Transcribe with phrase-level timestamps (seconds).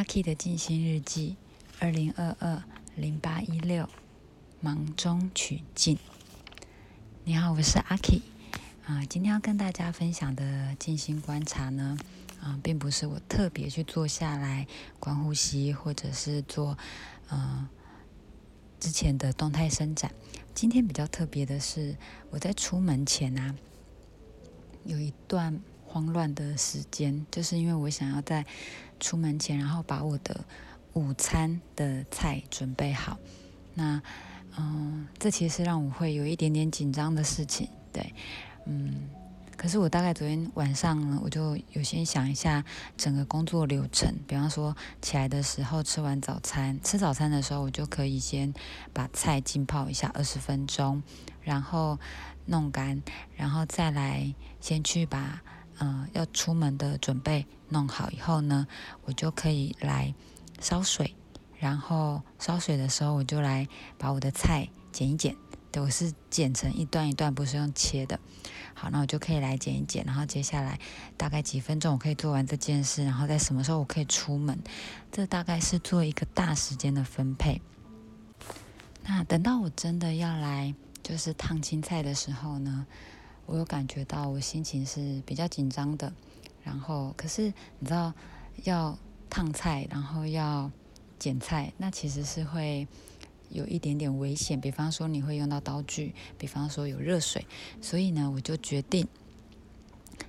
[0.00, 1.36] 阿 K 的静心日记，
[1.78, 2.62] 二零二二
[2.96, 3.86] 零八一六，
[4.58, 5.98] 忙中取静。
[7.22, 8.22] 你好，我是阿 K。
[8.86, 11.98] 啊，今天要跟大家分享的静心观察呢，
[12.40, 14.66] 啊，并不是我特别去坐下来
[14.98, 16.78] 观呼吸，或者是做
[17.28, 17.68] 呃
[18.78, 20.10] 之前的动态伸展。
[20.54, 21.94] 今天比较特别的是，
[22.30, 23.54] 我在出门前啊，
[24.86, 25.60] 有一段。
[25.92, 28.46] 慌乱的时间，就是因为我想要在
[29.00, 30.44] 出门前，然后把我的
[30.92, 33.18] 午餐的菜准备好。
[33.74, 34.00] 那，
[34.56, 37.68] 嗯，这其实让我会有一点点紧张的事情。
[37.92, 38.14] 对，
[38.66, 39.08] 嗯，
[39.56, 42.64] 可是我大概昨天晚上呢，我就有先想一下
[42.96, 44.14] 整个工作流程。
[44.28, 48.54] 比方说，起来的时候吃完早餐，吃早餐的时候，我就可以先
[48.92, 51.02] 把菜浸泡一下二十分钟，
[51.42, 51.98] 然后
[52.46, 53.02] 弄干，
[53.34, 55.42] 然后再来先去把。
[55.80, 58.66] 嗯，要出门的准备弄好以后呢，
[59.04, 60.14] 我就可以来
[60.60, 61.14] 烧水。
[61.58, 63.66] 然后烧水的时候，我就来
[63.98, 65.36] 把我的菜剪一剪。
[65.72, 68.18] 对，我是剪成一段一段，不是用切的。
[68.74, 70.04] 好，那我就可以来剪一剪。
[70.04, 70.80] 然后接下来
[71.16, 73.04] 大概几分钟，我可以做完这件事。
[73.04, 74.58] 然后在什么时候我可以出门？
[75.12, 77.60] 这大概是做一个大时间的分配。
[79.04, 82.86] 那等到我真的要来就是烫青菜的时候呢？
[83.50, 86.12] 我有感觉到我心情是比较紧张的，
[86.62, 88.14] 然后可是你知道
[88.62, 88.96] 要
[89.28, 90.70] 烫菜，然后要
[91.18, 92.86] 剪菜，那其实是会
[93.48, 94.60] 有一点点危险。
[94.60, 97.44] 比方说你会用到刀具，比方说有热水，
[97.82, 99.08] 所以呢，我就决定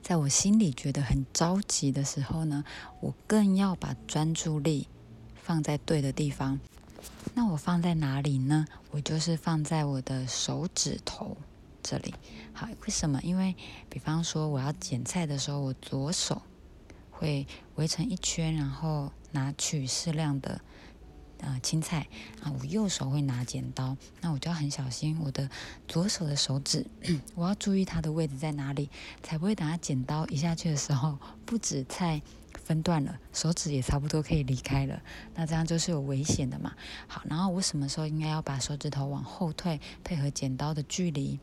[0.00, 2.64] 在我心里觉得很着急的时候呢，
[3.00, 4.86] 我更要把专注力
[5.42, 6.60] 放在对的地方。
[7.34, 8.64] 那我放在哪里呢？
[8.92, 11.36] 我就是放在我的手指头。
[11.88, 12.12] 这里
[12.52, 13.18] 好，为什么？
[13.22, 13.56] 因为
[13.88, 16.42] 比方说我要剪菜的时候，我左手
[17.10, 20.60] 会围成一圈，然后拿取适量的
[21.40, 22.06] 呃青菜
[22.42, 25.48] 啊，我右手会拿剪刀，那我就要很小心我的
[25.86, 26.84] 左手的手指，
[27.34, 28.90] 我要注意它的位置在哪里，
[29.22, 32.20] 才不会等它剪刀一下去的时候，不止菜
[32.52, 35.00] 分段了，手指也差不多可以离开了，
[35.34, 36.74] 那这样就是有危险的嘛。
[37.06, 41.40] 好，然后我什么时候应该要把手指头往后退，配合剪刀的距离？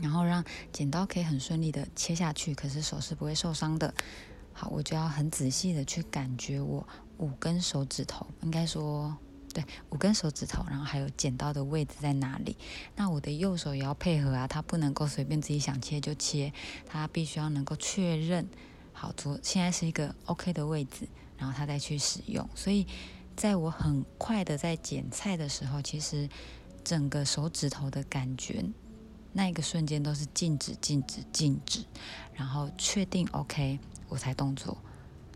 [0.00, 3.94] 然后让剪刀可以很顺利的切下去，可是手是不会受伤的。
[4.52, 6.86] 好，我就要很仔细的去感觉我
[7.18, 9.16] 五根手指头，应该说
[9.52, 12.56] 对五根手指头，然后还有剪刀的位置在哪里。
[12.94, 16.52] 那我的右手也要配合啊，它不能够随便自己想切就切，
[16.86, 18.48] 它必须要能够确认
[18.92, 22.48] 好左现在是一个 OK 的位置，然后它再去使用。
[22.54, 22.86] 所以
[23.34, 26.28] 在我很快的在剪菜的时候，其实
[26.84, 28.64] 整个手指头的感觉。
[29.34, 31.84] 那一个瞬间都是静止、静止、静止，
[32.32, 33.78] 然后确定 OK，
[34.08, 34.78] 我才动作。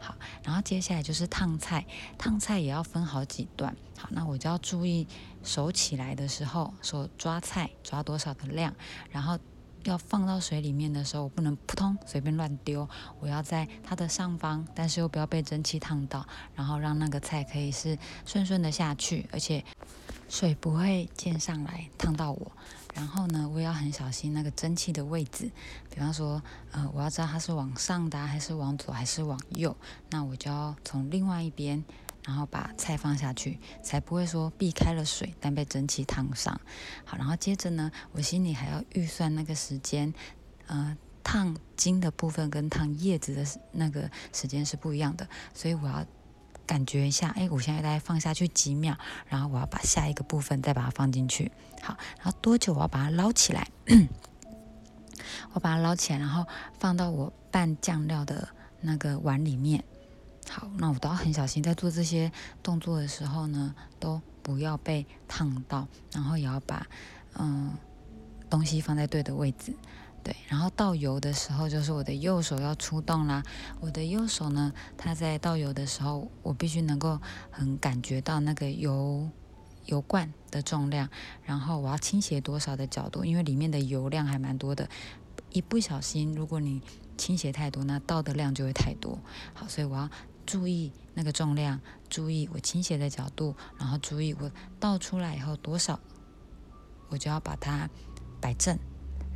[0.00, 1.86] 好，然后接下来就是烫菜，
[2.18, 3.76] 烫菜也要分好几段。
[3.96, 5.06] 好，那我就要注意
[5.44, 8.74] 手起来的时候，手抓菜抓多少的量，
[9.12, 9.38] 然后
[9.84, 12.88] 要放到水里面的时候，我不能扑通随便乱丢，
[13.20, 16.26] 我要在它的上方，但是又不要被蒸汽烫到，
[16.56, 19.64] 然后让那个菜可以是顺顺的下去，而且
[20.28, 22.50] 水不会溅上来烫到我。
[22.94, 25.50] 然后呢，我也要很小心那个蒸汽的位置。
[25.90, 29.76] 比方说，呃，我要知道它是往上的，还是往左，还是往右，
[30.10, 31.82] 那我就要从另外一边，
[32.24, 36.60] 然后把菜放下去，才不会说避开了水，但被蒸汽烫伤。
[37.04, 40.12] 好，然后接着呢，我心里还要预算那个时间，
[40.66, 46.04] 呃，烫茎的部分跟烫叶子的那个时间是不一样的，所以我要。
[46.72, 48.96] 感觉一下，哎，我现在大概放下去几秒，
[49.28, 51.52] 然后我要把下一个部分再把它放进去。
[51.82, 53.68] 好，然后多久我要把它捞起来？
[55.52, 56.46] 我把它捞起来，然后
[56.78, 58.48] 放到我拌酱料的
[58.80, 59.84] 那个碗里面。
[60.48, 66.86] 好，那我都要很小心，在做这些动作的时候呢，都不要被烫到，然后也要把
[67.34, 67.74] 嗯
[68.48, 69.74] 东西放在对的位置。
[70.24, 73.42] 对，然后倒油的时候，就是我的右手要出动啦。
[73.80, 77.20] 我的右手呢，它在倒油的时候，我必须能够
[77.50, 79.28] 很感觉到那个油
[79.86, 81.08] 油罐的重量，
[81.42, 84.88] 然后我要倾斜多少的角度，因为里面的油量还蛮多的。
[85.50, 86.80] 一不小心，如果你
[87.16, 89.18] 倾斜太多，那倒的量就会太多。
[89.54, 90.08] 好，所以我要
[90.46, 95.98] 注意那个重量，注意我倾斜的角度，然后注意我倒出来以后多少，
[97.08, 97.90] 我就要把它
[98.40, 98.78] 摆正。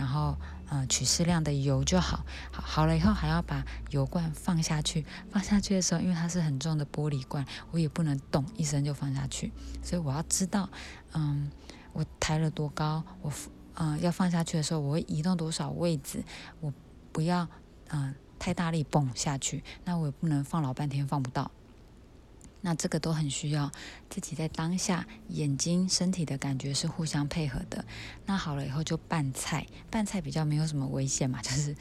[0.00, 0.34] 然后，
[0.70, 2.24] 呃，取适量的油就好。
[2.50, 5.04] 好，好了以后还要把油罐放下去。
[5.30, 9.52] 放下去的时候，因为它是很重的玻璃罐，我也不能动一声就放下去。
[9.82, 10.70] 所以我要知道，
[11.12, 11.50] 嗯，
[11.92, 13.30] 我抬了多高，我，
[13.74, 16.24] 嗯，要放下去的时候，我会移动多少位置，
[16.60, 16.72] 我
[17.12, 17.46] 不要，
[17.90, 19.62] 嗯，太大力蹦下去。
[19.84, 21.50] 那我也不能放老半天放不到。
[22.62, 23.70] 那这个都很需要
[24.08, 27.84] 自己在当下眼睛、身体的感觉是互相配合的。
[28.26, 31.74] 那好了以后就拌菜，拌菜比较没有什么危险嘛， 就是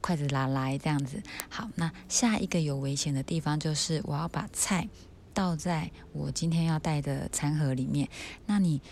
[0.00, 1.22] 筷子拿来这样子。
[1.48, 4.88] 好，那下一个有危险的地方就是我要把菜
[5.32, 8.08] 倒在我今天要带的餐盒里面。
[8.46, 8.82] 那你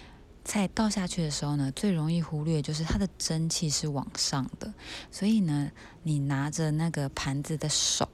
[0.45, 4.73] 菜倒下去的时候呢，最容易忽略就是它的蒸汽是往上的，
[5.11, 5.71] 所以呢，
[6.03, 8.09] 你拿着那个盘子的手。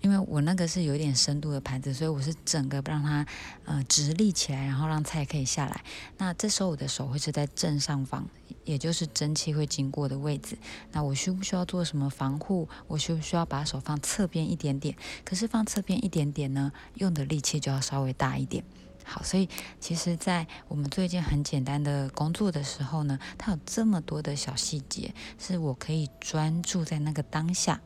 [0.00, 3.26] 因为我那个是有点深度的盘子，所以我是整个让它
[3.64, 5.84] 呃直立起来，然后让菜可以下来。
[6.18, 8.26] 那这时候我的手会是在正上方，
[8.64, 10.56] 也就是蒸汽会经过的位置。
[10.92, 12.68] 那我需不需要做什么防护？
[12.86, 14.96] 我需不需要把手放侧边一点点？
[15.24, 18.64] 可是放侧边一点点呢，用的力气就要稍微大一点。
[19.04, 19.48] 好，所以
[19.80, 27.80] 其实，在我们做一件很简单的工作的时候呢，它有这么多的小细节，是我可以专注在那个当下。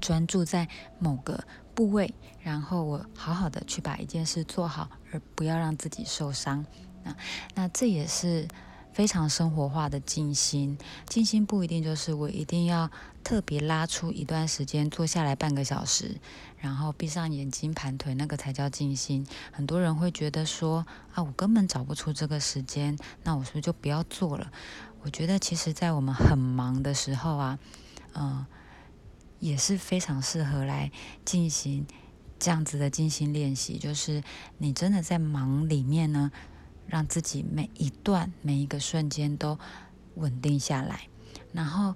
[0.00, 1.44] 专注在某个
[1.74, 6.64] 部位，然后我好好的去把一件事做好，而不要让自己受伤。
[7.02, 7.16] 那
[7.54, 8.48] 那这也是
[8.92, 10.78] 非常生活化的静心。
[11.06, 12.90] 静心不一定就是我一定要
[13.22, 16.20] 特别拉出一段时间坐下来半个小时，
[16.56, 19.26] 然后闭上眼睛盘腿，那个才叫静心。
[19.52, 24.50] 很多人会觉得说啊，我根本找不出这个时间，那我是不是就不要做了？
[25.02, 27.58] 我觉得其实，在我们很忙的时候啊，
[28.14, 28.46] 嗯。
[29.44, 30.90] 也是非常适合来
[31.22, 31.86] 进行
[32.38, 34.22] 这样子的进行练习，就是
[34.56, 36.32] 你真的在忙里面呢，
[36.86, 39.58] 让自己每一段每一个瞬间都
[40.14, 41.08] 稳定下来，
[41.52, 41.94] 然后。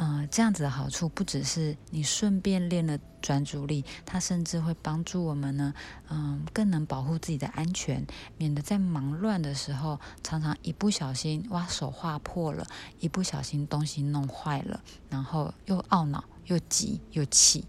[0.00, 5.74] 嗯，这样子的好处不只是你顺便练了专注力，它甚至会帮助我们呢，
[6.08, 8.06] 嗯，更能保护自己的安全，
[8.36, 12.64] 免得在忙乱的时候，常常一不小心哇手划破了，
[13.00, 14.80] 一不小心东西弄坏了，
[15.10, 17.64] 然后又懊恼又急又气，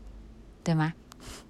[0.63, 0.93] 对吗？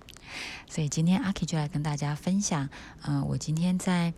[0.69, 2.69] 所以今天阿 K 就来跟大家分享，
[3.01, 4.13] 嗯，我今天在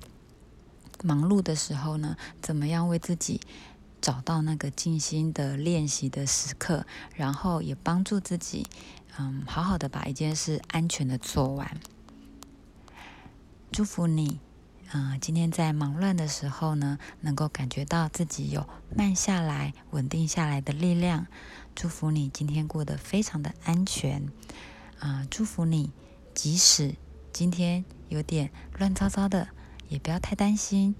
[1.03, 3.39] 忙碌的时候呢，怎么样为自己。
[4.01, 8.65] 找到那个静心的练习的时刻，然后也帮助自己，
[9.19, 11.79] 嗯，好好的把一件事安全的做完。
[13.71, 14.39] 祝福你，
[14.93, 21.27] 嗯，今天在忙乱的时候呢，能够感觉到自己有慢下来、稳定下来的力量。
[21.75, 24.27] 祝福你今天过得非常的安全，
[24.99, 25.91] 啊，祝福你，
[26.33, 26.95] 即使
[27.31, 29.47] 今天有点乱糟糟的，
[29.87, 30.95] 也不要太担心。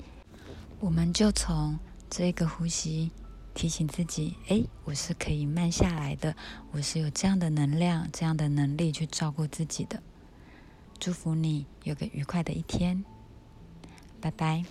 [0.79, 1.79] 我们就从。
[2.13, 3.09] 这个呼吸
[3.53, 6.35] 提醒自己：哎，我是可以慢下来的，
[6.73, 10.03] 我是有这样的能量、这样的能力去照顾自己的。
[10.99, 13.05] 祝福你有个愉快的一天，
[14.21, 14.63] 拜拜。